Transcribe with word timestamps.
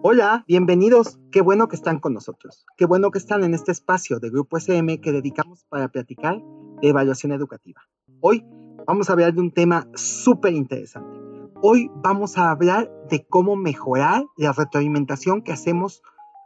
Hola, 0.00 0.44
bienvenidos. 0.46 1.18
Qué 1.32 1.40
bueno 1.40 1.66
que 1.66 1.74
están 1.74 1.98
con 1.98 2.14
nosotros. 2.14 2.64
Qué 2.76 2.86
bueno 2.86 3.10
que 3.10 3.18
están 3.18 3.42
en 3.42 3.52
este 3.52 3.72
espacio 3.72 4.20
de 4.20 4.30
Grupo 4.30 4.56
SM 4.56 5.00
que 5.00 5.10
dedicamos 5.10 5.64
para 5.68 5.88
platicar 5.88 6.40
de 6.80 6.88
evaluación 6.88 7.32
educativa. 7.32 7.82
Hoy 8.20 8.46
vamos 8.86 9.10
a 9.10 9.14
hablar 9.14 9.34
de 9.34 9.40
un 9.40 9.50
tema 9.50 9.88
súper 9.96 10.54
interesante. 10.54 11.18
Hoy 11.62 11.90
vamos 11.96 12.38
a 12.38 12.52
hablar 12.52 12.88
de 13.10 13.26
cómo 13.26 13.56
mejorar 13.56 14.24
la 14.36 14.52
retroalimentación 14.52 15.42
que 15.42 15.52
hacemos 15.52 16.00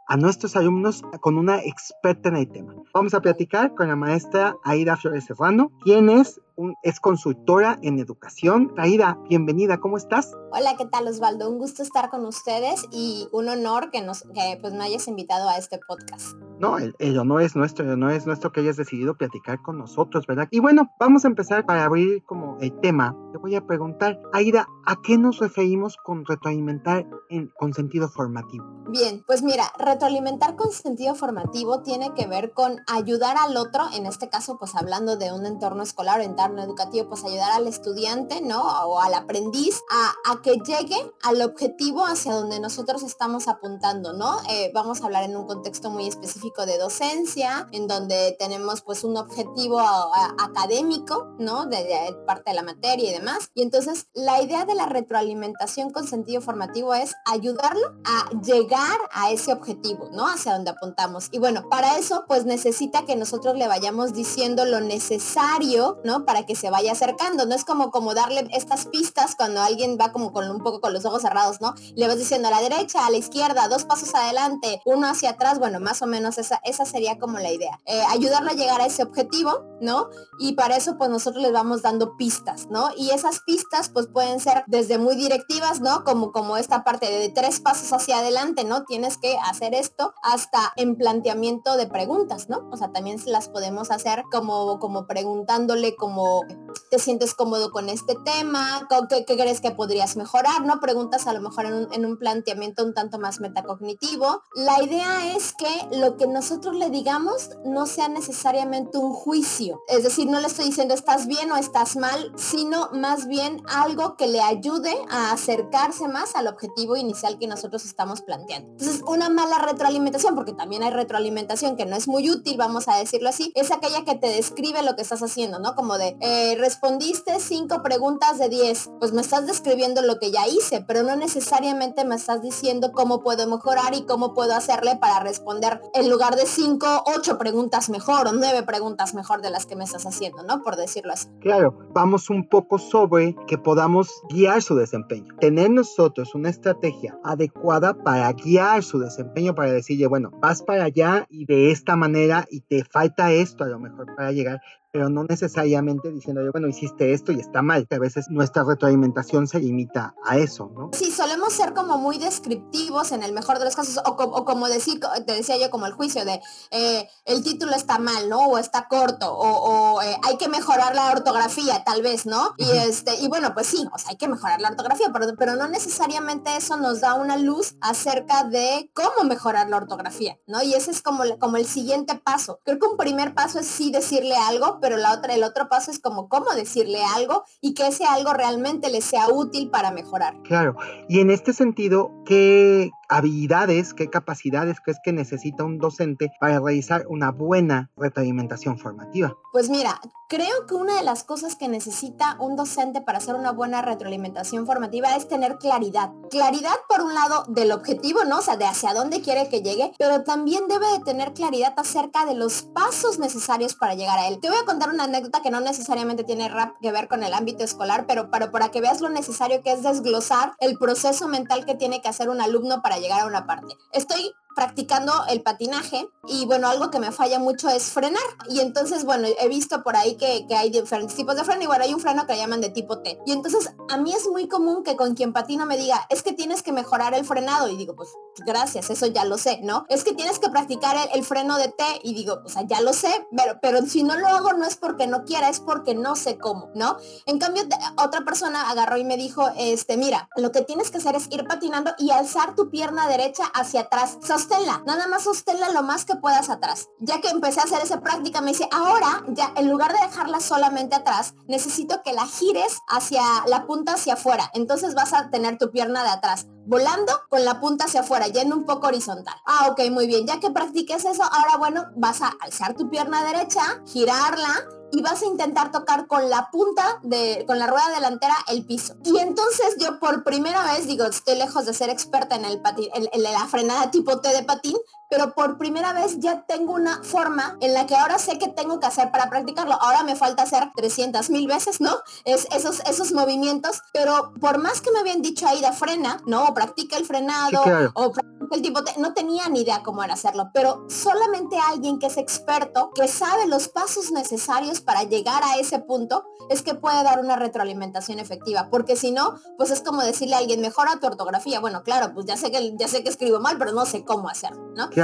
a 0.07 0.17
nuestros 0.17 0.55
alumnos 0.55 1.01
con 1.21 1.37
una 1.37 1.59
experta 1.61 2.29
en 2.29 2.37
el 2.37 2.51
tema. 2.51 2.75
Vamos 2.93 3.13
a 3.13 3.21
platicar 3.21 3.73
con 3.75 3.87
la 3.87 3.95
maestra 3.95 4.55
Aida 4.63 4.97
Flores 4.97 5.25
Serrano, 5.25 5.71
quien 5.83 6.09
es 6.09 6.41
es 6.83 6.99
consultora 6.99 7.79
en 7.81 7.99
educación. 7.99 8.73
Aida, 8.77 9.17
bienvenida, 9.27 9.79
¿cómo 9.79 9.97
estás? 9.97 10.31
Hola, 10.51 10.75
¿qué 10.77 10.85
tal 10.85 11.07
Osvaldo? 11.07 11.49
Un 11.49 11.57
gusto 11.57 11.81
estar 11.81 12.09
con 12.09 12.25
ustedes 12.25 12.85
y 12.91 13.27
un 13.31 13.49
honor 13.49 13.89
que, 13.91 14.01
nos, 14.01 14.23
que 14.33 14.57
pues, 14.61 14.73
me 14.73 14.83
hayas 14.83 15.07
invitado 15.07 15.49
a 15.49 15.57
este 15.57 15.79
podcast. 15.79 16.35
No, 16.63 16.77
el, 16.77 16.95
el 16.99 17.19
honor 17.19 17.41
es 17.41 17.57
nuestro, 17.57 17.91
honor 17.91 18.13
es 18.13 18.25
nuestro 18.25 18.53
que 18.53 18.61
hayas 18.61 18.77
decidido 18.77 19.17
platicar 19.17 19.61
con 19.61 19.77
nosotros, 19.77 20.25
¿verdad? 20.25 20.47
Y 20.49 20.61
bueno, 20.61 20.93
vamos 20.97 21.25
a 21.25 21.27
empezar 21.27 21.65
para 21.65 21.83
abrir 21.83 22.23
como 22.23 22.57
el 22.61 22.71
tema. 22.79 23.17
Te 23.33 23.37
voy 23.37 23.55
a 23.55 23.67
preguntar, 23.67 24.21
Aida, 24.31 24.69
¿a 24.85 25.01
qué 25.01 25.17
nos 25.17 25.39
referimos 25.39 25.97
con 25.97 26.25
retroalimentar 26.25 27.05
en, 27.29 27.51
con 27.57 27.73
sentido 27.73 28.07
formativo? 28.07 28.63
Bien, 28.87 29.25
pues 29.27 29.43
mira, 29.43 29.65
retroalimentar 29.77 30.55
con 30.55 30.71
sentido 30.71 31.15
formativo 31.15 31.81
tiene 31.81 32.13
que 32.13 32.27
ver 32.27 32.53
con 32.53 32.77
ayudar 32.87 33.35
al 33.37 33.57
otro, 33.57 33.83
en 33.93 34.05
este 34.05 34.29
caso 34.29 34.57
pues 34.57 34.73
hablando 34.75 35.17
de 35.17 35.33
un 35.33 35.45
entorno 35.45 35.83
escolar, 35.83 36.21
entorno 36.21 36.63
educativo, 36.63 37.09
pues 37.09 37.25
ayudar 37.25 37.51
al 37.51 37.67
estudiante, 37.67 38.39
¿no? 38.41 38.61
O 38.85 39.01
al 39.01 39.15
aprendiz 39.15 39.81
a, 39.91 40.41
que 40.41 40.53
llegue 40.65 41.11
al 41.23 41.41
objetivo 41.41 42.05
hacia 42.05 42.33
donde 42.33 42.61
nosotros 42.61 43.03
estamos 43.03 43.49
apuntando, 43.49 44.13
¿no? 44.13 44.37
Eh, 44.49 44.71
vamos 44.73 45.01
a 45.01 45.05
hablar 45.05 45.25
en 45.25 45.35
un 45.35 45.45
contexto 45.45 45.89
muy 45.89 46.07
específico 46.07 46.52
de 46.61 46.77
docencia, 46.77 47.67
en 47.71 47.87
donde 47.87 48.35
tenemos 48.39 48.81
pues 48.81 49.03
un 49.03 49.17
objetivo 49.17 49.79
académico, 49.79 51.33
¿no? 51.39 51.65
De, 51.65 51.83
parte 52.25 52.51
de 52.51 52.55
la 52.55 52.63
materia 52.63 53.09
y 53.09 53.13
demás. 53.13 53.49
Y 53.53 53.63
entonces 53.63 54.07
la 54.13 54.41
idea 54.41 54.65
de 54.65 54.75
la 54.75 54.85
retroalimentación 54.85 55.89
con 55.91 56.07
sentido 56.07 56.41
formativo 56.41 56.93
es 56.93 57.15
ayudarlo 57.25 57.95
a 58.05 58.29
llegar 58.41 58.97
a 59.11 59.31
ese 59.31 59.51
objetivo, 59.51 60.09
¿no? 60.11 60.27
Hacia 60.27 60.53
donde 60.53 60.71
apuntamos. 60.71 61.27
Y 61.31 61.39
bueno, 61.39 61.67
para 61.69 61.97
eso 61.97 62.25
pues 62.27 62.45
necesita 62.45 63.05
que 63.05 63.15
nosotros 63.15 63.55
le 63.55 63.67
vayamos 63.67 64.13
diciendo 64.13 64.65
lo 64.65 64.79
necesario, 64.79 65.99
¿no? 66.03 66.25
para 66.25 66.45
que 66.45 66.55
se 66.55 66.69
vaya 66.69 66.91
acercando. 66.91 67.45
No 67.45 67.55
es 67.55 67.65
como, 67.65 67.91
como 67.91 68.13
darle 68.13 68.47
estas 68.51 68.85
pistas 68.85 69.35
cuando 69.35 69.61
alguien 69.61 69.97
va 69.99 70.11
como 70.11 70.31
con 70.33 70.49
un 70.49 70.61
poco 70.61 70.81
con 70.81 70.93
los 70.93 71.05
ojos 71.05 71.21
cerrados, 71.21 71.61
¿no? 71.61 71.73
Le 71.95 72.07
vas 72.07 72.17
diciendo 72.17 72.47
a 72.47 72.51
la 72.51 72.61
derecha, 72.61 73.05
a 73.05 73.09
la 73.09 73.17
izquierda, 73.17 73.67
dos 73.67 73.85
pasos 73.85 74.13
adelante, 74.15 74.81
uno 74.85 75.07
hacia 75.07 75.31
atrás. 75.31 75.59
Bueno, 75.59 75.79
más 75.79 76.01
o 76.01 76.07
menos 76.07 76.37
esa, 76.63 76.85
sería 76.85 77.17
como 77.17 77.39
la 77.39 77.51
idea. 77.51 77.79
Eh, 77.85 78.01
ayudarlo 78.09 78.51
a 78.51 78.53
llegar 78.53 78.81
a 78.81 78.85
ese 78.85 79.03
objetivo, 79.03 79.65
¿no? 79.81 80.09
Y 80.39 80.53
para 80.53 80.75
eso 80.75 80.97
pues 80.97 81.09
nosotros 81.09 81.41
les 81.41 81.51
vamos 81.51 81.81
dando 81.81 82.17
pistas, 82.17 82.67
¿no? 82.69 82.89
Y 82.97 83.11
esas 83.11 83.39
pistas 83.41 83.89
pues 83.89 84.07
pueden 84.07 84.39
ser 84.39 84.63
desde 84.67 84.97
muy 84.97 85.15
directivas, 85.15 85.81
¿no? 85.81 86.03
Como, 86.03 86.31
como 86.31 86.57
esta 86.57 86.83
parte 86.83 87.09
de 87.09 87.29
tres 87.29 87.59
pasos 87.59 87.91
hacia 87.93 88.19
adelante, 88.19 88.63
¿no? 88.63 88.83
Tienes 88.83 89.17
que 89.17 89.37
hacer 89.43 89.73
esto 89.73 90.13
hasta 90.21 90.73
en 90.75 90.95
planteamiento 90.95 91.77
de 91.77 91.87
preguntas, 91.87 92.49
¿no? 92.49 92.69
O 92.71 92.77
sea, 92.77 92.91
también 92.91 93.19
las 93.25 93.49
podemos 93.49 93.91
hacer 93.91 94.23
como, 94.31 94.79
como 94.79 95.07
preguntándole 95.07 95.95
como 95.95 96.41
te 96.89 96.99
sientes 96.99 97.33
cómodo 97.33 97.71
con 97.71 97.89
este 97.89 98.15
tema, 98.23 98.87
¿Qué, 99.09 99.25
crees 99.25 99.61
que 99.61 99.71
podrías 99.71 100.15
mejorar, 100.15 100.65
¿no? 100.65 100.79
Preguntas 100.79 101.27
a 101.27 101.33
lo 101.33 101.41
mejor 101.41 101.65
en 101.65 102.05
un, 102.05 102.17
planteamiento 102.17 102.83
un 102.83 102.93
tanto 102.93 103.19
más 103.19 103.39
metacognitivo. 103.39 104.43
La 104.55 104.81
idea 104.83 105.35
es 105.35 105.53
que 105.53 105.97
lo 105.97 106.17
que 106.17 106.27
nosotros 106.27 106.75
le 106.75 106.89
digamos 106.89 107.49
no 107.65 107.85
sea 107.85 108.07
necesariamente 108.07 108.97
un 108.97 109.13
juicio. 109.13 109.81
Es 109.87 110.03
decir, 110.03 110.27
no 110.27 110.39
le 110.39 110.47
estoy 110.47 110.65
diciendo 110.65 110.93
estás 110.93 111.27
bien 111.27 111.51
o 111.51 111.57
estás 111.57 111.95
mal, 111.95 112.31
sino 112.35 112.89
más 112.93 113.27
bien 113.27 113.61
algo 113.67 114.15
que 114.15 114.27
le 114.27 114.41
ayude 114.41 114.93
a 115.09 115.31
acercarse 115.31 116.07
más 116.07 116.35
al 116.35 116.47
objetivo 116.47 116.95
inicial 116.95 117.37
que 117.39 117.47
nosotros 117.47 117.85
estamos 117.85 118.21
planteando. 118.21 118.71
Entonces, 118.71 119.01
una 119.07 119.29
mala 119.29 119.59
retroalimentación, 119.59 120.35
porque 120.35 120.53
también 120.53 120.83
hay 120.83 120.91
retroalimentación 120.91 121.75
que 121.75 121.85
no 121.85 121.95
es 121.95 122.07
muy 122.07 122.29
útil, 122.29 122.57
vamos 122.57 122.87
a 122.87 122.97
decirlo 122.97 123.29
así, 123.29 123.51
es 123.55 123.71
aquella 123.71 124.05
que 124.05 124.15
te 124.15 124.27
describe 124.27 124.81
lo 124.83 124.95
que 124.95 125.01
estás 125.01 125.21
haciendo, 125.21 125.59
¿no? 125.59 125.75
Como 125.75 125.97
de, 125.97 126.17
eh, 126.19 126.55
respondiste 126.63 127.41
cinco 127.41 127.83
preguntas 127.83 128.39
de 128.39 128.47
10, 128.47 128.91
pues 128.97 129.11
me 129.11 129.19
estás 129.19 129.45
describiendo 129.45 130.01
lo 130.01 130.17
que 130.17 130.31
ya 130.31 130.47
hice, 130.47 130.81
pero 130.87 131.03
no 131.03 131.17
necesariamente 131.17 132.05
me 132.05 132.15
estás 132.15 132.41
diciendo 132.41 132.93
cómo 132.93 133.21
puedo 133.21 133.45
mejorar 133.49 133.93
y 133.93 134.05
cómo 134.05 134.33
puedo 134.33 134.55
hacerle 134.55 134.95
para 134.95 135.19
responder 135.19 135.81
en 135.93 136.09
lugar 136.09 136.37
de 136.37 136.45
cinco, 136.45 137.03
ocho 137.05 137.37
preguntas 137.37 137.89
mejor 137.89 138.27
o 138.27 138.31
nueve 138.31 138.63
preguntas 138.63 139.13
mejor 139.13 139.41
de 139.41 139.49
las 139.49 139.65
que 139.65 139.75
me 139.75 139.83
estás 139.83 140.05
haciendo, 140.05 140.41
¿no? 140.43 140.63
Por 140.63 140.77
decirlo 140.77 141.11
así. 141.11 141.27
Claro, 141.41 141.77
vamos 141.93 142.29
un 142.29 142.47
poco 142.47 142.79
sobre 142.79 143.35
que 143.45 143.57
podamos 143.57 144.09
guiar 144.29 144.61
su 144.61 144.75
desempeño. 144.75 145.35
Tener 145.41 145.69
nosotros 145.69 146.33
una 146.33 146.49
estrategia 146.49 147.19
adecuada 147.25 147.93
para 147.93 148.31
guiar 148.31 148.83
su 148.83 148.99
desempeño, 148.99 149.53
para 149.53 149.73
decirle, 149.73 150.07
bueno, 150.07 150.31
vas 150.39 150.61
para 150.61 150.85
allá 150.85 151.27
y 151.29 151.45
de 151.45 151.71
esta 151.71 151.97
manera 151.97 152.45
y 152.49 152.61
te 152.61 152.85
falta 152.85 153.33
esto 153.33 153.65
a 153.65 153.67
lo 153.67 153.79
mejor 153.79 154.15
para 154.15 154.31
llegar 154.31 154.61
pero 154.93 155.09
no 155.09 155.23
necesariamente 155.23 156.11
diciendo, 156.11 156.43
bueno, 156.51 156.67
hiciste 156.67 157.13
esto 157.13 157.31
y 157.31 157.39
está 157.39 157.63
mal, 157.63 157.87
que 157.87 157.95
a 157.95 157.99
veces 157.99 158.27
nuestra 158.29 158.63
retroalimentación 158.63 159.47
se 159.47 159.59
limita 159.59 160.13
a 160.23 160.37
eso, 160.37 160.71
¿no? 160.75 160.91
Sí, 160.93 161.11
solemos 161.11 161.51
ser 161.51 161.73
como 161.73 161.97
muy 161.97 162.19
descriptivos 162.19 163.11
en 163.11 163.23
el 163.23 163.33
mejor 163.33 163.57
de 163.57 163.65
los 163.65 163.75
casos, 163.75 163.99
o, 164.05 164.45
como 164.45 164.67
decir, 164.67 164.99
te 165.25 165.33
decía 165.33 165.57
yo, 165.57 165.71
como 165.71 165.87
el 165.87 165.93
juicio 165.93 166.23
de 166.25 166.39
eh, 166.69 167.09
el 167.25 167.43
título 167.43 167.71
está 167.71 167.97
mal, 167.97 168.29
¿no? 168.29 168.41
O 168.45 168.59
está 168.59 168.87
corto, 168.87 169.35
o, 169.35 169.99
eh, 170.03 170.15
hay 170.21 170.37
que 170.37 170.47
mejorar 170.47 170.93
la 170.93 171.11
ortografía, 171.11 171.83
tal 171.83 172.03
vez, 172.03 172.27
¿no? 172.27 172.53
Y 172.57 172.69
este, 172.69 173.19
y 173.19 173.27
bueno, 173.27 173.55
pues 173.55 173.65
sí, 173.65 173.83
o 173.91 173.97
sea, 173.97 174.11
hay 174.11 174.17
que 174.17 174.27
mejorar 174.27 174.61
la 174.61 174.69
ortografía, 174.69 175.09
pero, 175.11 175.25
pero 175.35 175.55
no 175.55 175.67
necesariamente 175.69 176.55
eso 176.55 176.77
nos 176.77 177.01
da 177.01 177.15
una 177.15 177.37
luz 177.37 177.77
acerca 177.81 178.43
de 178.43 178.91
cómo 178.93 179.27
mejorar 179.27 179.69
la 179.69 179.77
ortografía, 179.77 180.37
¿no? 180.45 180.61
Y 180.61 180.75
ese 180.75 180.91
es 180.91 181.01
como, 181.01 181.23
como 181.39 181.57
el 181.57 181.65
siguiente 181.65 182.13
paso. 182.13 182.59
Creo 182.63 182.77
que 182.77 182.85
un 182.85 182.97
primer 182.97 183.33
paso 183.33 183.57
es 183.57 183.65
sí 183.65 183.91
decirle 183.91 184.35
algo, 184.35 184.81
pero 184.83 184.97
la 184.97 185.13
otra, 185.13 185.33
el 185.33 185.45
otro 185.45 185.69
paso 185.69 185.91
es 185.91 185.99
como 185.99 186.27
cómo 186.27 186.53
decirle 186.53 186.99
algo 187.15 187.45
y 187.61 187.73
que 187.73 187.87
ese 187.87 188.03
algo 188.03 188.33
realmente 188.33 188.91
le 188.91 188.99
sea 188.99 189.29
útil 189.29 189.69
para 189.69 189.91
mejorar. 189.91 190.35
Claro, 190.43 190.75
y 191.07 191.21
en 191.21 191.31
este 191.31 191.53
sentido, 191.53 192.11
¿qué 192.25 192.91
habilidades, 193.07 193.93
qué 193.93 194.09
capacidades 194.09 194.81
crees 194.83 194.99
que 195.01 195.13
necesita 195.13 195.63
un 195.63 195.77
docente 195.77 196.31
para 196.39 196.59
realizar 196.59 197.05
una 197.07 197.31
buena 197.31 197.91
retroalimentación 197.95 198.77
formativa? 198.77 199.37
Pues 199.53 199.69
mira, 199.69 200.01
creo 200.27 200.65
que 200.67 200.73
una 200.73 200.97
de 200.97 201.03
las 201.03 201.23
cosas 201.23 201.55
que 201.55 201.67
necesita 201.67 202.37
un 202.39 202.55
docente 202.55 203.01
para 203.01 203.19
hacer 203.19 203.35
una 203.35 203.51
buena 203.51 203.83
retroalimentación 203.83 204.65
formativa 204.65 205.15
es 205.15 205.27
tener 205.27 205.57
claridad. 205.57 206.11
Claridad 206.31 206.73
por 206.89 207.01
un 207.01 207.13
lado 207.13 207.45
del 207.49 207.71
objetivo, 207.71 208.25
¿no? 208.25 208.39
O 208.39 208.41
sea, 208.41 208.57
de 208.57 208.65
hacia 208.65 208.93
dónde 208.93 209.21
quiere 209.21 209.47
que 209.47 209.61
llegue, 209.61 209.93
pero 209.99 210.23
también 210.23 210.67
debe 210.67 210.87
de 210.87 211.03
tener 211.03 211.33
claridad 211.33 211.73
acerca 211.77 212.25
de 212.25 212.33
los 212.33 212.63
pasos 212.63 213.19
necesarios 213.19 213.75
para 213.75 213.93
llegar 213.93 214.17
a 214.17 214.27
él. 214.27 214.39
Te 214.39 214.49
voy 214.49 214.57
a 214.57 214.65
contar 214.73 214.89
una 214.89 215.03
anécdota 215.03 215.43
que 215.43 215.51
no 215.51 215.59
necesariamente 215.59 216.23
tiene 216.23 216.49
rap 216.49 216.75
que 216.81 216.91
ver 216.91 217.07
con 217.07 217.21
el 217.21 217.35
ámbito 217.35 217.63
escolar, 217.63 218.05
pero, 218.07 218.31
pero 218.31 218.49
para 218.49 218.69
que 218.71 218.81
veas 218.81 219.01
lo 219.01 219.09
necesario 219.09 219.61
que 219.61 219.71
es 219.71 219.83
desglosar 219.83 220.53
el 220.59 220.79
proceso 220.79 221.27
mental 221.27 221.63
que 221.63 221.75
tiene 221.75 222.01
que 222.01 222.09
hacer 222.09 222.27
un 222.27 222.41
alumno 222.41 222.81
para 222.81 222.97
llegar 222.97 223.21
a 223.21 223.27
una 223.27 223.45
parte. 223.45 223.75
Estoy 223.91 224.33
practicando 224.55 225.13
el 225.29 225.41
patinaje 225.41 226.09
y 226.27 226.45
bueno, 226.45 226.69
algo 226.69 226.89
que 226.89 226.99
me 226.99 227.11
falla 227.11 227.39
mucho 227.39 227.69
es 227.69 227.91
frenar. 227.91 228.21
Y 228.49 228.59
entonces, 228.59 229.05
bueno, 229.05 229.27
he 229.39 229.47
visto 229.47 229.83
por 229.83 229.95
ahí 229.95 230.15
que, 230.15 230.45
hay 230.55 230.69
diferentes 230.69 231.15
tipos 231.15 231.35
de 231.35 231.43
freno 231.43 231.63
y 231.63 231.67
bueno, 231.67 231.83
hay 231.83 231.93
un 231.93 231.99
freno 231.99 232.25
que 232.25 232.37
llaman 232.37 232.61
de 232.61 232.69
tipo 232.69 232.99
T. 232.99 233.19
Y 233.25 233.31
entonces 233.31 233.73
a 233.89 233.97
mí 233.97 234.13
es 234.13 234.27
muy 234.27 234.47
común 234.47 234.83
que 234.83 234.95
con 234.95 235.15
quien 235.15 235.33
patina 235.33 235.65
me 235.65 235.77
diga, 235.77 236.05
es 236.09 236.23
que 236.23 236.31
tienes 236.33 236.63
que 236.63 236.71
mejorar 236.71 237.13
el 237.13 237.25
frenado. 237.25 237.69
Y 237.69 237.77
digo, 237.77 237.95
pues 237.95 238.09
gracias, 238.45 238.89
eso 238.89 239.07
ya 239.07 239.25
lo 239.25 239.37
sé, 239.37 239.59
¿no? 239.63 239.85
Es 239.89 240.03
que 240.03 240.13
tienes 240.13 240.39
que 240.39 240.49
practicar 240.49 240.95
el, 241.13 241.23
freno 241.23 241.57
de 241.57 241.69
T 241.69 241.83
y 242.03 242.13
digo, 242.13 242.41
o 242.43 242.49
sea, 242.49 242.63
ya 242.63 242.81
lo 242.81 242.91
sé, 242.93 243.27
pero, 243.35 243.57
pero 243.61 243.81
si 243.85 244.03
no 244.03 244.17
lo 244.17 244.27
hago 244.27 244.53
no 244.53 244.65
es 244.65 244.75
porque 244.75 245.07
no 245.07 245.23
quiera, 245.23 245.49
es 245.49 245.61
porque 245.61 245.95
no 245.95 246.15
sé 246.15 246.37
cómo, 246.37 246.69
¿no? 246.75 246.97
En 247.25 247.39
cambio, 247.39 247.63
otra 247.97 248.21
persona 248.25 248.69
agarró 248.69 248.97
y 248.97 249.05
me 249.05 249.17
dijo, 249.17 249.49
este, 249.57 249.97
mira, 249.97 250.29
lo 250.35 250.51
que 250.51 250.61
tienes 250.61 250.91
que 250.91 250.97
hacer 250.97 251.15
es 251.15 251.27
ir 251.31 251.45
patinando 251.45 251.91
y 251.97 252.11
alzar 252.11 252.55
tu 252.55 252.69
pierna 252.69 253.07
derecha 253.07 253.45
hacia 253.53 253.81
atrás. 253.81 254.17
Sosténla, 254.43 254.83
nada 254.85 255.07
más 255.07 255.23
sosténla 255.23 255.69
lo 255.69 255.83
más 255.83 256.03
que 256.03 256.17
puedas 256.17 256.49
atrás. 256.49 256.89
Ya 256.99 257.21
que 257.21 257.29
empecé 257.29 257.61
a 257.61 257.63
hacer 257.63 257.81
esa 257.81 258.01
práctica, 258.01 258.41
me 258.41 258.51
dice, 258.51 258.67
ahora, 258.73 259.23
ya 259.29 259.53
en 259.55 259.69
lugar 259.69 259.93
de 259.93 260.05
dejarla 260.05 260.41
solamente 260.41 260.97
atrás, 260.97 261.33
necesito 261.47 262.01
que 262.03 262.11
la 262.11 262.27
gires 262.27 262.79
hacia 262.89 263.23
la 263.47 263.65
punta 263.65 263.93
hacia 263.93 264.15
afuera. 264.15 264.51
Entonces 264.53 264.95
vas 264.95 265.13
a 265.13 265.29
tener 265.29 265.57
tu 265.57 265.71
pierna 265.71 266.03
de 266.03 266.09
atrás 266.09 266.47
volando 266.65 267.13
con 267.29 267.45
la 267.45 267.59
punta 267.59 267.85
hacia 267.85 268.01
afuera, 268.01 268.27
yendo 268.27 268.55
un 268.55 268.65
poco 268.65 268.87
horizontal. 268.87 269.35
Ah, 269.45 269.67
ok, 269.71 269.89
muy 269.91 270.07
bien. 270.07 270.25
Ya 270.27 270.39
que 270.39 270.51
practiques 270.51 271.05
eso, 271.05 271.23
ahora 271.23 271.57
bueno, 271.57 271.85
vas 271.95 272.21
a 272.21 272.33
alzar 272.39 272.75
tu 272.75 272.89
pierna 272.89 273.23
derecha, 273.23 273.61
girarla 273.85 274.65
y 274.93 275.01
vas 275.01 275.23
a 275.23 275.25
intentar 275.25 275.71
tocar 275.71 276.05
con 276.07 276.29
la 276.29 276.51
punta 276.51 276.99
de, 277.01 277.45
con 277.47 277.57
la 277.57 277.65
rueda 277.65 277.89
delantera 277.95 278.35
el 278.47 278.63
piso. 278.63 278.95
Y 279.03 279.17
entonces 279.17 279.75
yo 279.79 279.99
por 279.99 280.23
primera 280.23 280.63
vez, 280.71 280.85
digo, 280.85 281.05
estoy 281.05 281.35
lejos 281.35 281.65
de 281.65 281.73
ser 281.73 281.89
experta 281.89 282.35
en 282.35 282.45
el 282.45 282.61
patín, 282.61 282.89
en, 282.93 283.23
la 283.23 283.47
frenada 283.47 283.89
tipo 283.89 284.21
T 284.21 284.29
de 284.29 284.43
patín, 284.43 284.77
pero 285.13 285.35
por 285.35 285.59
primera 285.59 285.93
vez 285.93 286.17
ya 286.17 286.41
tengo 286.47 286.73
una 286.73 287.03
forma 287.03 287.55
en 287.61 287.75
la 287.75 287.85
que 287.85 287.95
ahora 287.95 288.17
sé 288.17 288.39
qué 288.39 288.47
tengo 288.47 288.79
que 288.79 288.87
hacer 288.87 289.11
para 289.11 289.29
practicarlo. 289.29 289.75
Ahora 289.79 290.01
me 290.01 290.15
falta 290.15 290.41
hacer 290.41 290.71
300 290.75 291.29
mil 291.29 291.45
veces, 291.45 291.79
¿no? 291.81 291.91
Es, 292.25 292.47
esos, 292.51 292.79
esos 292.89 293.11
movimientos, 293.11 293.83
pero 293.93 294.33
por 294.41 294.57
más 294.57 294.81
que 294.81 294.91
me 294.91 294.97
habían 294.97 295.21
dicho 295.21 295.47
ahí 295.47 295.61
de 295.61 295.71
frena, 295.71 296.17
¿no? 296.25 296.45
O 296.45 296.55
practica 296.55 296.97
el 296.97 297.05
frenado, 297.05 297.61
o 297.93 298.11
practica 298.11 298.55
el 298.55 298.61
tipo, 298.63 298.79
no 298.97 299.13
tenía 299.13 299.49
ni 299.49 299.61
idea 299.61 299.83
cómo 299.83 300.03
era 300.03 300.15
hacerlo, 300.15 300.49
pero 300.51 300.83
solamente 300.89 301.57
alguien 301.59 301.99
que 301.99 302.07
es 302.07 302.17
experto, 302.17 302.91
que 302.95 303.07
sabe 303.07 303.45
los 303.47 303.67
pasos 303.67 304.11
necesarios 304.11 304.81
para 304.81 305.03
llegar 305.03 305.43
a 305.43 305.57
ese 305.57 305.77
punto, 305.77 306.25
es 306.49 306.61
que 306.63 306.73
puede 306.73 307.03
dar 307.03 307.19
una 307.19 307.35
retroalimentación 307.35 308.19
efectiva, 308.19 308.69
porque 308.69 308.95
si 308.95 309.11
no, 309.11 309.35
pues 309.57 309.69
es 309.69 309.81
como 309.81 310.01
decirle 310.01 310.35
a 310.35 310.39
alguien, 310.39 310.59
mejora 310.59 310.99
tu 310.99 311.07
ortografía. 311.07 311.59
Bueno, 311.59 311.83
claro, 311.83 312.13
pues 312.13 312.25
ya 312.25 312.35
sé 312.35 312.51
que, 312.51 312.75
ya 312.77 312.87
sé 312.87 313.03
que 313.03 313.09
escribo 313.09 313.39
mal, 313.39 313.57
pero 313.57 313.71
no 313.71 313.85
sé 313.85 314.03
cómo 314.03 314.27
hacerlo, 314.29 314.71
¿no? 314.75 314.89
Claro. 314.89 315.02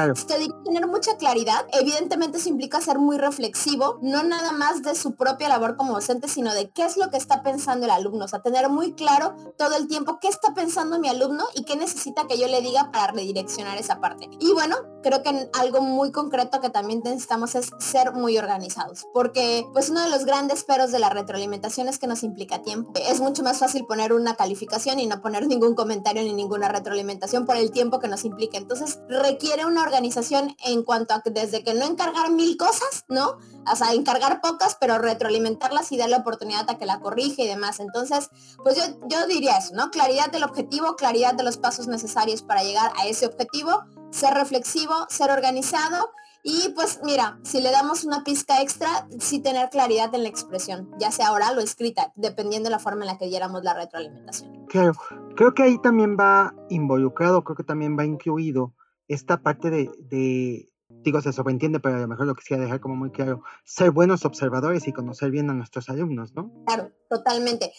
Tener 0.65 0.87
mucha 0.87 1.17
claridad. 1.17 1.65
Evidentemente 1.73 2.37
eso 2.37 2.49
implica 2.49 2.81
ser 2.81 2.99
muy 2.99 3.17
reflexivo, 3.17 3.99
no 4.01 4.23
nada 4.23 4.51
más 4.51 4.81
de 4.83 4.95
su 4.95 5.15
propia 5.15 5.49
labor 5.49 5.75
como 5.75 5.93
docente, 5.93 6.27
sino 6.27 6.53
de 6.53 6.69
qué 6.71 6.85
es 6.85 6.97
lo 6.97 7.09
que 7.09 7.17
está 7.17 7.43
pensando 7.43 7.85
el 7.85 7.91
alumno. 7.91 8.25
O 8.25 8.27
sea, 8.27 8.41
tener 8.41 8.69
muy 8.69 8.93
claro 8.93 9.35
todo 9.57 9.75
el 9.75 9.87
tiempo 9.87 10.19
qué 10.19 10.27
está 10.27 10.53
pensando 10.53 10.99
mi 10.99 11.09
alumno 11.09 11.45
y 11.55 11.63
qué 11.63 11.75
necesita 11.75 12.27
que 12.27 12.37
yo 12.37 12.47
le 12.47 12.61
diga 12.61 12.91
para 12.91 13.11
redireccionar 13.11 13.77
esa 13.77 13.99
parte. 13.99 14.29
Y 14.39 14.53
bueno, 14.53 14.77
creo 15.01 15.23
que 15.23 15.49
algo 15.59 15.81
muy 15.81 16.11
concreto 16.11 16.59
que 16.61 16.69
también 16.69 17.01
necesitamos 17.03 17.55
es 17.55 17.69
ser 17.79 18.13
muy 18.13 18.37
organizados, 18.37 19.05
porque 19.13 19.65
pues 19.73 19.89
uno 19.89 20.01
de 20.01 20.09
los 20.09 20.25
grandes 20.25 20.63
peros 20.63 20.91
de 20.91 20.99
la 20.99 21.09
retroalimentación 21.09 21.87
es 21.87 21.99
que 21.99 22.07
nos 22.07 22.23
implica 22.23 22.61
tiempo. 22.61 22.91
Es 22.95 23.19
mucho 23.19 23.43
más 23.43 23.59
fácil 23.59 23.85
poner 23.85 24.13
una 24.13 24.35
calificación 24.35 24.99
y 24.99 25.07
no 25.07 25.21
poner 25.21 25.47
ningún 25.47 25.75
comentario 25.75 26.23
ni 26.23 26.33
ninguna 26.33 26.69
retroalimentación 26.69 27.45
por 27.45 27.55
el 27.55 27.71
tiempo 27.71 27.99
que 27.99 28.07
nos 28.07 28.25
implica. 28.25 28.57
Entonces 28.57 28.99
requiere 29.07 29.65
una 29.65 29.85
organización 29.89 30.55
en 30.65 30.83
cuanto 30.83 31.13
a 31.13 31.21
que 31.21 31.31
desde 31.31 31.63
que 31.63 31.73
no 31.73 31.85
encargar 31.85 32.31
mil 32.31 32.57
cosas, 32.57 33.05
¿no? 33.09 33.37
O 33.71 33.75
sea, 33.75 33.93
encargar 33.93 34.41
pocas, 34.41 34.77
pero 34.79 34.97
retroalimentarlas 34.97 35.91
y 35.91 35.97
darle 35.97 36.17
oportunidad 36.17 36.69
a 36.69 36.77
que 36.77 36.85
la 36.85 36.99
corrige 36.99 37.43
y 37.43 37.47
demás. 37.47 37.79
Entonces, 37.79 38.29
pues 38.63 38.75
yo, 38.77 38.83
yo 39.07 39.27
diría 39.27 39.57
eso, 39.57 39.73
¿no? 39.75 39.91
Claridad 39.91 40.31
del 40.31 40.43
objetivo, 40.43 40.95
claridad 40.95 41.33
de 41.33 41.43
los 41.43 41.57
pasos 41.57 41.87
necesarios 41.87 42.41
para 42.41 42.63
llegar 42.63 42.91
a 42.97 43.07
ese 43.07 43.25
objetivo, 43.25 43.83
ser 44.11 44.33
reflexivo, 44.33 44.93
ser 45.09 45.31
organizado 45.31 46.11
y 46.41 46.69
pues 46.73 47.01
mira, 47.03 47.37
si 47.43 47.61
le 47.61 47.69
damos 47.69 48.05
una 48.05 48.23
pizca 48.23 48.61
extra, 48.61 49.07
sí 49.19 49.41
tener 49.41 49.69
claridad 49.69 50.13
en 50.15 50.23
la 50.23 50.29
expresión, 50.29 50.89
ya 50.97 51.11
sea 51.11 51.33
oral 51.33 51.57
o 51.57 51.61
escrita, 51.61 52.13
dependiendo 52.15 52.67
de 52.67 52.71
la 52.71 52.79
forma 52.79 53.01
en 53.01 53.07
la 53.07 53.17
que 53.17 53.27
diéramos 53.27 53.63
la 53.63 53.73
retroalimentación. 53.73 54.65
Claro, 54.67 54.93
creo 55.35 55.53
que 55.53 55.63
ahí 55.63 55.77
también 55.81 56.15
va 56.17 56.53
involucrado, 56.69 57.43
creo 57.43 57.57
que 57.57 57.63
también 57.63 57.97
va 57.97 58.05
incluido 58.05 58.73
esta 59.09 59.41
parte 59.41 59.69
de, 59.69 59.91
de 59.99 60.69
digo, 61.03 61.21
se 61.21 61.33
sobreentiende, 61.33 61.81
pero 61.81 61.97
a 61.97 61.99
lo 61.99 62.07
mejor 62.07 62.25
lo 62.25 62.35
quisiera 62.35 62.63
dejar 62.63 62.79
como 62.79 62.95
muy 62.95 63.11
claro, 63.11 63.43
ser 63.65 63.91
buenos 63.91 64.23
observadores 64.23 64.87
y 64.87 64.93
conocer 64.93 65.31
bien 65.31 65.49
a 65.49 65.53
nuestros 65.53 65.89
alumnos, 65.89 66.33
¿no? 66.35 66.51
Claro, 66.65 66.91
totalmente 67.09 67.71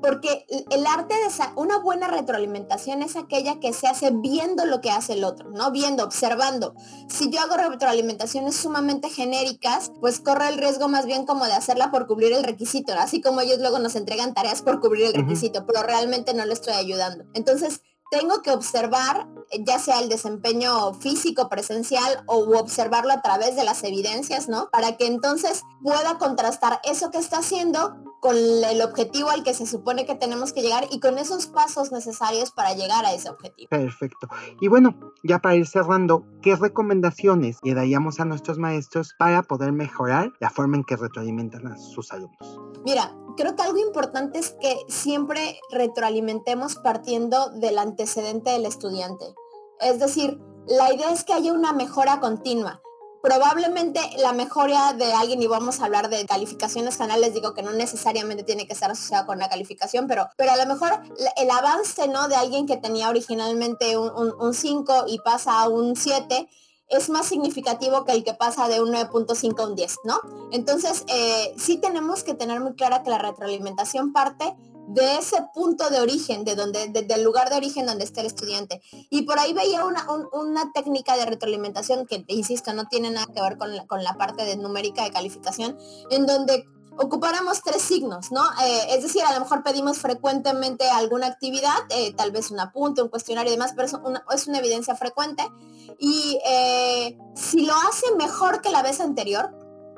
porque 0.00 0.46
el 0.70 0.86
arte 0.86 1.14
de 1.14 1.26
una 1.56 1.78
buena 1.78 2.08
retroalimentación 2.08 3.02
es 3.02 3.16
aquella 3.16 3.58
que 3.60 3.72
se 3.72 3.86
hace 3.86 4.10
viendo 4.12 4.64
lo 4.64 4.80
que 4.80 4.90
hace 4.90 5.14
el 5.14 5.24
otro, 5.24 5.50
¿no? 5.50 5.70
Viendo, 5.70 6.04
observando. 6.04 6.74
Si 7.08 7.30
yo 7.30 7.40
hago 7.40 7.56
retroalimentaciones 7.56 8.56
sumamente 8.56 9.08
genéricas, 9.08 9.90
pues 10.00 10.20
corre 10.20 10.48
el 10.48 10.58
riesgo 10.58 10.88
más 10.88 11.06
bien 11.06 11.26
como 11.26 11.46
de 11.46 11.54
hacerla 11.54 11.90
por 11.90 12.06
cubrir 12.06 12.32
el 12.32 12.44
requisito, 12.44 12.92
así 12.94 13.20
como 13.20 13.40
ellos 13.40 13.58
luego 13.58 13.78
nos 13.78 13.96
entregan 13.96 14.34
tareas 14.34 14.62
por 14.62 14.80
cubrir 14.80 15.06
el 15.06 15.14
requisito, 15.14 15.66
pero 15.66 15.82
realmente 15.82 16.34
no 16.34 16.44
le 16.44 16.52
estoy 16.52 16.74
ayudando. 16.74 17.24
Entonces, 17.34 17.82
tengo 18.10 18.42
que 18.42 18.50
observar 18.50 19.28
ya 19.64 19.78
sea 19.78 20.00
el 20.00 20.08
desempeño 20.08 20.94
físico 20.94 21.48
presencial 21.48 22.24
o 22.26 22.38
observarlo 22.58 23.12
a 23.12 23.22
través 23.22 23.56
de 23.56 23.64
las 23.64 23.84
evidencias, 23.84 24.48
¿no? 24.48 24.68
Para 24.70 24.96
que 24.96 25.06
entonces 25.06 25.62
pueda 25.82 26.18
contrastar 26.18 26.80
eso 26.84 27.10
que 27.10 27.18
está 27.18 27.38
haciendo 27.38 27.94
con 28.20 28.36
el 28.36 28.82
objetivo 28.82 29.30
al 29.30 29.42
que 29.42 29.54
se 29.54 29.66
supone 29.66 30.06
que 30.06 30.14
tenemos 30.14 30.52
que 30.52 30.62
llegar 30.62 30.86
y 30.90 31.00
con 31.00 31.18
esos 31.18 31.46
pasos 31.46 31.92
necesarios 31.92 32.50
para 32.50 32.74
llegar 32.74 33.04
a 33.04 33.12
ese 33.12 33.28
objetivo. 33.28 33.68
Perfecto. 33.68 34.28
Y 34.60 34.68
bueno, 34.68 35.12
ya 35.22 35.38
para 35.38 35.54
ir 35.54 35.66
cerrando, 35.66 36.24
¿qué 36.42 36.56
recomendaciones 36.56 37.58
le 37.62 37.74
daríamos 37.74 38.20
a 38.20 38.24
nuestros 38.24 38.58
maestros 38.58 39.14
para 39.18 39.42
poder 39.42 39.72
mejorar 39.72 40.32
la 40.40 40.50
forma 40.50 40.76
en 40.76 40.84
que 40.84 40.96
retroalimentan 40.96 41.66
a 41.66 41.78
sus 41.78 42.12
alumnos? 42.12 42.60
Mira, 42.84 43.14
creo 43.36 43.56
que 43.56 43.62
algo 43.62 43.78
importante 43.78 44.38
es 44.38 44.56
que 44.60 44.76
siempre 44.88 45.58
retroalimentemos 45.70 46.76
partiendo 46.76 47.50
del 47.50 47.78
antecedente 47.78 48.50
del 48.50 48.66
estudiante. 48.66 49.26
Es 49.80 49.98
decir, 49.98 50.40
la 50.66 50.92
idea 50.92 51.12
es 51.12 51.24
que 51.24 51.32
haya 51.32 51.52
una 51.52 51.72
mejora 51.72 52.20
continua 52.20 52.80
probablemente 53.26 53.98
la 54.18 54.32
mejora 54.32 54.92
de 54.92 55.12
alguien, 55.12 55.42
y 55.42 55.48
vamos 55.48 55.80
a 55.80 55.86
hablar 55.86 56.08
de 56.08 56.24
calificaciones 56.26 56.96
generales, 56.96 57.34
digo 57.34 57.54
que 57.54 57.62
no 57.64 57.72
necesariamente 57.72 58.44
tiene 58.44 58.68
que 58.68 58.72
estar 58.72 58.88
asociada 58.88 59.26
con 59.26 59.40
la 59.40 59.48
calificación, 59.48 60.06
pero, 60.06 60.28
pero 60.36 60.52
a 60.52 60.56
lo 60.56 60.64
mejor 60.72 60.92
el 61.36 61.50
avance 61.50 62.06
¿no? 62.06 62.28
de 62.28 62.36
alguien 62.36 62.68
que 62.68 62.76
tenía 62.76 63.08
originalmente 63.08 63.98
un 63.98 64.54
5 64.54 65.06
y 65.08 65.18
pasa 65.18 65.60
a 65.60 65.68
un 65.68 65.96
7, 65.96 66.48
es 66.88 67.10
más 67.10 67.26
significativo 67.26 68.04
que 68.04 68.12
el 68.12 68.22
que 68.22 68.32
pasa 68.32 68.68
de 68.68 68.80
un 68.80 68.92
9.5 68.92 69.58
a 69.58 69.66
un 69.66 69.74
10, 69.74 69.96
¿no? 70.04 70.20
Entonces, 70.52 71.02
eh, 71.08 71.52
sí 71.58 71.78
tenemos 71.78 72.22
que 72.22 72.34
tener 72.34 72.60
muy 72.60 72.74
clara 72.74 73.02
que 73.02 73.10
la 73.10 73.18
retroalimentación 73.18 74.12
parte 74.12 74.54
de 74.88 75.18
ese 75.18 75.36
punto 75.54 75.90
de 75.90 76.00
origen, 76.00 76.44
de 76.44 76.54
donde, 76.54 76.88
del 76.88 77.22
lugar 77.22 77.50
de 77.50 77.56
origen 77.56 77.86
donde 77.86 78.04
está 78.04 78.20
el 78.20 78.26
estudiante. 78.26 78.80
Y 79.10 79.22
por 79.22 79.38
ahí 79.38 79.52
veía 79.52 79.84
una, 79.84 80.06
una 80.32 80.72
técnica 80.72 81.16
de 81.16 81.26
retroalimentación 81.26 82.06
que, 82.06 82.24
insisto, 82.28 82.72
no 82.72 82.86
tiene 82.86 83.10
nada 83.10 83.26
que 83.26 83.40
ver 83.40 83.58
con 83.58 83.74
la, 83.74 83.86
con 83.86 84.04
la 84.04 84.14
parte 84.14 84.44
de 84.44 84.56
numérica 84.56 85.04
de 85.04 85.10
calificación, 85.10 85.76
en 86.10 86.26
donde 86.26 86.66
ocupáramos 86.98 87.62
tres 87.62 87.82
signos, 87.82 88.32
¿no? 88.32 88.42
Eh, 88.64 88.86
es 88.90 89.02
decir, 89.02 89.22
a 89.22 89.32
lo 89.34 89.40
mejor 89.40 89.62
pedimos 89.62 89.98
frecuentemente 89.98 90.88
alguna 90.88 91.26
actividad, 91.26 91.76
eh, 91.90 92.14
tal 92.14 92.30
vez 92.30 92.50
un 92.50 92.60
apunte, 92.60 93.02
un 93.02 93.08
cuestionario 93.08 93.52
y 93.52 93.56
demás, 93.56 93.72
pero 93.74 93.86
es 93.86 93.94
una, 93.94 94.24
es 94.34 94.46
una 94.46 94.58
evidencia 94.58 94.94
frecuente. 94.94 95.46
Y 95.98 96.38
eh, 96.46 97.18
si 97.34 97.66
lo 97.66 97.74
hace 97.74 98.14
mejor 98.16 98.60
que 98.60 98.70
la 98.70 98.82
vez 98.82 99.00
anterior, 99.00 99.50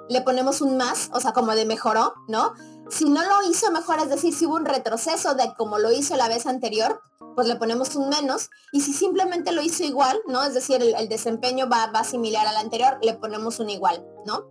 le 0.08 0.22
ponemos 0.22 0.60
un 0.60 0.76
más, 0.76 1.10
o 1.12 1.20
sea, 1.20 1.32
como 1.32 1.54
de 1.54 1.66
mejoró, 1.66 2.14
¿no? 2.28 2.54
Si 2.88 3.04
no 3.04 3.22
lo 3.22 3.50
hizo 3.50 3.70
mejor, 3.70 3.98
es 4.00 4.08
decir, 4.08 4.34
si 4.34 4.46
hubo 4.46 4.56
un 4.56 4.64
retroceso 4.64 5.34
de 5.34 5.52
como 5.56 5.78
lo 5.78 5.92
hizo 5.92 6.16
la 6.16 6.28
vez 6.28 6.46
anterior, 6.46 7.00
pues 7.34 7.46
le 7.46 7.56
ponemos 7.56 7.94
un 7.96 8.08
menos. 8.08 8.50
Y 8.72 8.80
si 8.80 8.92
simplemente 8.92 9.52
lo 9.52 9.62
hizo 9.62 9.84
igual, 9.84 10.18
¿no? 10.26 10.42
Es 10.42 10.54
decir, 10.54 10.82
el, 10.82 11.08
desempeño 11.08 11.68
va, 11.68 11.86
va, 11.88 12.02
similar 12.02 12.46
al 12.46 12.56
anterior, 12.56 12.98
le 13.02 13.14
ponemos 13.14 13.58
un 13.60 13.70
igual, 13.70 14.04
¿no? 14.26 14.46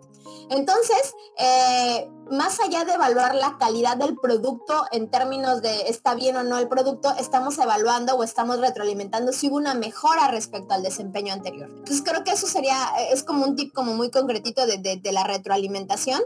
Entonces, 0.50 1.14
eh, 1.38 2.10
más 2.32 2.60
allá 2.60 2.86
de 2.86 2.94
evaluar 2.94 3.36
la 3.36 3.58
calidad 3.58 3.98
del 3.98 4.16
producto 4.18 4.86
en 4.92 5.10
términos 5.10 5.62
de 5.62 5.90
está 5.90 6.16
bien 6.16 6.38
o 6.38 6.44
no 6.44 6.58
el 6.58 6.70
producto, 6.70 7.14
estamos 7.20 7.58
evaluando 7.58 8.16
o 8.16 8.24
estamos 8.24 8.60
retroalimentando 8.60 9.34
si 9.34 9.50
hubo 9.50 9.58
una 9.58 9.74
mejora 9.74 10.30
respecto 10.30 10.74
al 10.74 10.84
desempeño 10.84 11.34
anterior. 11.34 11.70
Entonces 11.70 12.02
creo 12.04 12.24
que 12.24 12.32
eso 12.32 12.48
sería, 12.48 12.78
es 13.12 13.24
como 13.24 13.44
un 13.46 13.56
tip 13.56 13.74
como 13.74 13.94
muy 13.94 14.10
concretito 14.10 14.66
de, 14.66 14.78
de 14.78 15.12
la 15.12 15.24
retroalimentación 15.24 16.22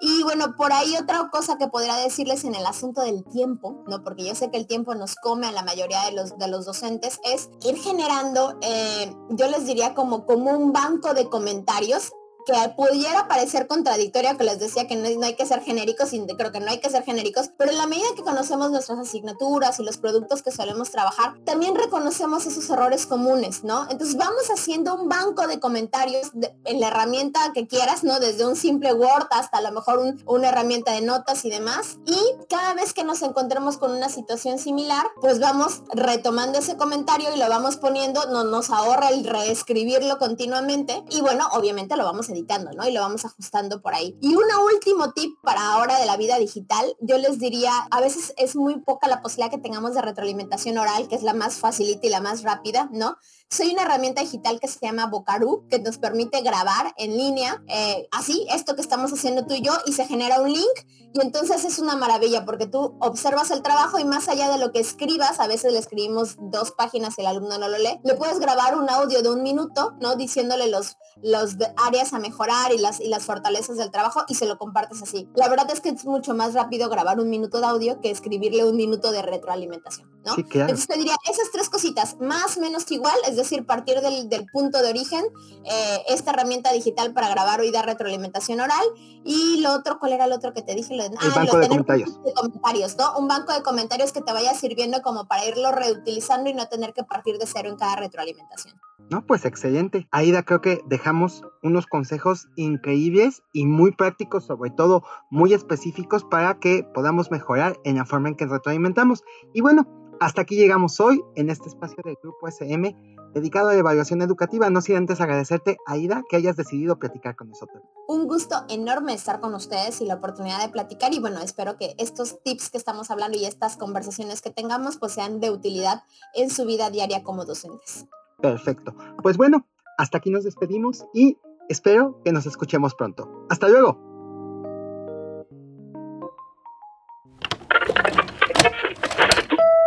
Y 0.00 0.22
bueno, 0.22 0.56
por 0.56 0.72
ahí 0.72 0.96
otra 0.96 1.30
cosa 1.30 1.56
que 1.56 1.68
podría 1.68 1.96
decirles 1.96 2.44
en 2.44 2.54
el 2.54 2.66
asunto 2.66 3.02
del 3.02 3.24
tiempo, 3.24 3.84
¿no? 3.86 4.02
Porque 4.02 4.24
yo 4.24 4.34
sé 4.34 4.50
que 4.50 4.56
el 4.56 4.66
tiempo 4.66 4.94
nos 4.94 5.14
come 5.14 5.46
a 5.46 5.52
la 5.52 5.62
mayoría 5.62 6.04
de 6.04 6.12
los, 6.12 6.36
de 6.36 6.48
los 6.48 6.66
docentes, 6.66 7.20
es 7.24 7.48
ir 7.64 7.76
generando, 7.76 8.58
eh, 8.60 9.14
yo 9.30 9.48
les 9.48 9.66
diría 9.66 9.94
como, 9.94 10.26
como 10.26 10.50
un 10.50 10.72
banco 10.72 11.14
de 11.14 11.28
comentarios 11.28 12.12
que 12.46 12.52
pudiera 12.76 13.28
parecer 13.28 13.66
contradictoria, 13.66 14.36
que 14.36 14.44
les 14.44 14.58
decía 14.58 14.86
que 14.86 14.96
no, 14.96 15.24
hay 15.24 15.36
que 15.36 15.46
ser 15.46 15.62
genéricos, 15.62 16.12
y 16.12 16.24
creo 16.26 16.52
que 16.52 16.60
no 16.60 16.70
hay 16.70 16.80
que 16.80 16.90
ser 16.90 17.04
genéricos, 17.04 17.50
pero 17.56 17.70
en 17.70 17.78
la 17.78 17.86
medida 17.86 18.06
que 18.16 18.22
conocemos 18.22 18.70
nuestras 18.70 18.98
asignaturas 18.98 19.78
y 19.80 19.84
los 19.84 19.98
productos 19.98 20.42
que 20.42 20.50
solemos 20.50 20.90
trabajar, 20.90 21.34
también 21.44 21.74
reconocemos 21.74 22.46
esos 22.46 22.68
errores 22.70 23.06
comunes, 23.06 23.64
¿no? 23.64 23.86
Entonces 23.90 24.16
vamos 24.16 24.50
haciendo 24.50 24.94
un 24.94 25.08
banco 25.08 25.46
de 25.46 25.60
comentarios 25.60 26.32
en 26.64 26.80
la 26.80 26.88
herramienta 26.88 27.52
que 27.52 27.66
quieras, 27.66 28.04
¿no? 28.04 28.20
Desde 28.20 28.46
un 28.46 28.56
simple 28.56 28.92
Word 28.92 29.26
hasta 29.30 29.58
a 29.58 29.60
lo 29.62 29.72
mejor 29.72 30.00
una 30.26 30.48
herramienta 30.48 30.92
de 30.92 31.00
notas 31.00 31.44
y 31.44 31.50
demás. 31.50 31.98
Y 32.06 32.18
cada 32.48 32.74
vez 32.74 32.92
que 32.92 33.04
nos 33.04 33.22
encontremos 33.22 33.78
con 33.78 33.92
una 33.92 34.08
situación 34.08 34.58
similar, 34.58 35.06
pues 35.20 35.40
vamos 35.40 35.82
retomando 35.92 36.58
ese 36.58 36.76
comentario 36.76 37.34
y 37.34 37.38
lo 37.38 37.48
vamos 37.48 37.76
poniendo, 37.76 38.26
no, 38.26 38.44
nos 38.44 38.70
ahorra 38.70 39.08
el 39.08 39.24
reescribirlo 39.24 40.18
continuamente 40.18 41.04
y 41.10 41.20
bueno, 41.20 41.48
obviamente 41.52 41.96
lo 41.96 42.04
vamos 42.04 42.28
a 42.28 42.33
editando, 42.34 42.72
¿no? 42.72 42.86
Y 42.86 42.92
lo 42.92 43.00
vamos 43.00 43.24
ajustando 43.24 43.80
por 43.80 43.94
ahí. 43.94 44.16
Y 44.20 44.34
un 44.34 44.44
último 44.72 45.12
tip 45.12 45.36
para 45.42 45.72
ahora 45.72 45.98
de 45.98 46.06
la 46.06 46.16
vida 46.16 46.38
digital, 46.38 46.96
yo 47.00 47.18
les 47.18 47.38
diría, 47.38 47.72
a 47.90 48.00
veces 48.00 48.34
es 48.36 48.56
muy 48.56 48.80
poca 48.80 49.08
la 49.08 49.22
posibilidad 49.22 49.50
que 49.50 49.62
tengamos 49.62 49.94
de 49.94 50.02
retroalimentación 50.02 50.78
oral, 50.78 51.08
que 51.08 51.14
es 51.14 51.22
la 51.22 51.34
más 51.34 51.56
facilita 51.56 52.06
y 52.06 52.10
la 52.10 52.20
más 52.20 52.42
rápida, 52.42 52.88
¿no? 52.92 53.16
Soy 53.50 53.72
una 53.72 53.82
herramienta 53.82 54.20
digital 54.20 54.58
que 54.58 54.66
se 54.66 54.80
llama 54.80 55.06
Bocaru, 55.06 55.68
que 55.68 55.78
nos 55.78 55.98
permite 55.98 56.40
grabar 56.40 56.92
en 56.96 57.16
línea, 57.16 57.62
eh, 57.68 58.08
así, 58.10 58.46
esto 58.50 58.74
que 58.74 58.80
estamos 58.80 59.12
haciendo 59.12 59.46
tú 59.46 59.54
y 59.54 59.62
yo, 59.62 59.72
y 59.86 59.92
se 59.92 60.06
genera 60.06 60.40
un 60.40 60.52
link. 60.52 60.74
Y 61.12 61.20
entonces 61.20 61.64
es 61.64 61.78
una 61.78 61.94
maravilla 61.94 62.44
porque 62.44 62.66
tú 62.66 62.96
observas 63.00 63.52
el 63.52 63.62
trabajo 63.62 64.00
y 64.00 64.04
más 64.04 64.28
allá 64.28 64.50
de 64.50 64.58
lo 64.58 64.72
que 64.72 64.80
escribas, 64.80 65.38
a 65.38 65.46
veces 65.46 65.72
le 65.72 65.78
escribimos 65.78 66.34
dos 66.40 66.72
páginas 66.72 67.14
y 67.16 67.20
el 67.20 67.28
alumno 67.28 67.56
no 67.56 67.68
lo 67.68 67.78
lee, 67.78 68.00
le 68.02 68.14
puedes 68.14 68.40
grabar 68.40 68.76
un 68.76 68.90
audio 68.90 69.22
de 69.22 69.30
un 69.30 69.44
minuto, 69.44 69.94
¿no? 70.00 70.16
Diciéndole 70.16 70.68
los, 70.68 70.96
los 71.22 71.54
áreas 71.76 72.12
a 72.12 72.18
mejorar 72.18 72.72
y 72.72 72.78
las, 72.78 73.00
y 73.00 73.06
las 73.06 73.22
fortalezas 73.22 73.76
del 73.76 73.92
trabajo 73.92 74.24
y 74.26 74.34
se 74.34 74.46
lo 74.46 74.58
compartes 74.58 75.00
así. 75.02 75.28
La 75.36 75.48
verdad 75.48 75.70
es 75.70 75.80
que 75.80 75.90
es 75.90 76.04
mucho 76.04 76.34
más 76.34 76.54
rápido 76.54 76.88
grabar 76.88 77.20
un 77.20 77.30
minuto 77.30 77.60
de 77.60 77.66
audio 77.66 78.00
que 78.00 78.10
escribirle 78.10 78.64
un 78.64 78.74
minuto 78.74 79.12
de 79.12 79.22
retroalimentación, 79.22 80.10
¿no? 80.24 80.34
Entonces 80.36 80.86
te 80.86 80.96
diría, 80.96 81.16
esas 81.30 81.50
tres 81.52 81.68
cositas, 81.68 82.16
más 82.20 82.58
menos 82.58 82.90
igual, 82.90 83.16
es 83.28 83.36
decir, 83.36 83.66
partir 83.66 84.00
del, 84.00 84.46
punto 84.52 84.82
de 84.82 84.90
origen, 84.90 85.24
eh, 85.64 86.02
esta 86.08 86.32
herramienta 86.32 86.72
digital 86.72 87.12
para 87.12 87.28
grabar 87.28 87.60
o 87.60 87.72
dar 87.72 87.86
retroalimentación 87.86 88.60
oral. 88.60 88.84
Y 89.24 89.60
lo 89.60 89.72
otro, 89.72 89.98
¿cuál 89.98 90.12
era 90.12 90.26
el 90.26 90.32
otro 90.32 90.52
que 90.52 90.62
te 90.62 90.74
dije? 90.74 90.94
el 90.94 91.00
ah, 91.00 91.32
banco 91.34 91.58
de 91.58 91.68
comentarios. 91.68 92.22
de 92.22 92.32
comentarios, 92.32 92.96
¿no? 92.96 93.18
Un 93.18 93.28
banco 93.28 93.52
de 93.52 93.62
comentarios 93.62 94.12
que 94.12 94.20
te 94.20 94.32
vaya 94.32 94.54
sirviendo 94.54 95.02
como 95.02 95.26
para 95.26 95.46
irlo 95.46 95.72
reutilizando 95.72 96.50
y 96.50 96.54
no 96.54 96.68
tener 96.68 96.92
que 96.92 97.04
partir 97.04 97.38
de 97.38 97.46
cero 97.46 97.68
en 97.68 97.76
cada 97.76 97.96
retroalimentación. 97.96 98.80
No, 99.10 99.26
pues 99.26 99.44
excelente. 99.44 100.08
Aida, 100.10 100.42
creo 100.44 100.60
que 100.60 100.80
dejamos 100.86 101.42
unos 101.62 101.86
consejos 101.86 102.48
increíbles 102.56 103.42
y 103.52 103.66
muy 103.66 103.92
prácticos, 103.92 104.46
sobre 104.46 104.70
todo 104.70 105.04
muy 105.30 105.52
específicos 105.52 106.24
para 106.24 106.58
que 106.58 106.84
podamos 106.94 107.30
mejorar 107.30 107.78
en 107.84 107.96
la 107.96 108.06
forma 108.06 108.28
en 108.28 108.36
que 108.36 108.46
retroalimentamos. 108.46 109.22
Y 109.52 109.60
bueno, 109.60 109.86
hasta 110.24 110.40
aquí 110.40 110.56
llegamos 110.56 111.00
hoy 111.00 111.22
en 111.34 111.50
este 111.50 111.68
espacio 111.68 111.98
del 112.02 112.16
Grupo 112.22 112.48
SM 112.48 112.96
dedicado 113.34 113.68
a 113.68 113.74
la 113.74 113.80
evaluación 113.80 114.22
educativa. 114.22 114.70
No 114.70 114.80
sin 114.80 114.96
antes 114.96 115.20
agradecerte, 115.20 115.76
Aida, 115.84 116.22
que 116.30 116.36
hayas 116.36 116.56
decidido 116.56 116.98
platicar 116.98 117.36
con 117.36 117.50
nosotros. 117.50 117.82
Un 118.08 118.26
gusto 118.26 118.64
enorme 118.70 119.12
estar 119.12 119.40
con 119.40 119.54
ustedes 119.54 120.00
y 120.00 120.06
la 120.06 120.14
oportunidad 120.14 120.62
de 120.62 120.70
platicar. 120.70 121.12
Y 121.12 121.20
bueno, 121.20 121.40
espero 121.40 121.76
que 121.76 121.94
estos 121.98 122.42
tips 122.42 122.70
que 122.70 122.78
estamos 122.78 123.10
hablando 123.10 123.36
y 123.36 123.44
estas 123.44 123.76
conversaciones 123.76 124.40
que 124.40 124.48
tengamos 124.48 124.96
pues 124.96 125.12
sean 125.12 125.40
de 125.40 125.50
utilidad 125.50 126.04
en 126.34 126.48
su 126.48 126.64
vida 126.64 126.88
diaria 126.88 127.22
como 127.22 127.44
docentes. 127.44 128.06
Perfecto. 128.40 128.94
Pues 129.22 129.36
bueno, 129.36 129.66
hasta 129.98 130.16
aquí 130.16 130.30
nos 130.30 130.44
despedimos 130.44 131.04
y 131.12 131.36
espero 131.68 132.22
que 132.24 132.32
nos 132.32 132.46
escuchemos 132.46 132.94
pronto. 132.94 133.46
Hasta 133.50 133.68
luego. 133.68 134.13